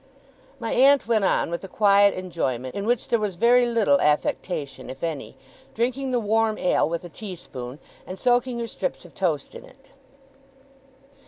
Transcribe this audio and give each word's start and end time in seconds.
My 0.59 0.73
aunt 0.73 1.05
went 1.05 1.23
on 1.25 1.51
with 1.51 1.63
a 1.63 1.67
quiet 1.67 2.15
enjoyment, 2.15 2.73
in 2.73 2.87
which 2.87 3.09
there 3.09 3.19
was 3.19 3.35
very 3.35 3.67
little 3.67 4.01
affectation, 4.01 4.89
if 4.89 5.03
any; 5.03 5.37
drinking 5.75 6.09
the 6.09 6.19
warm 6.19 6.57
ale 6.57 6.89
with 6.89 7.05
a 7.05 7.07
tea 7.09 7.35
spoon, 7.35 7.77
and 8.07 8.17
soaking 8.17 8.57
her 8.57 8.65
strips 8.67 9.05
of 9.05 9.13
toast 9.13 9.53
in 9.53 9.63
it. 9.63 9.91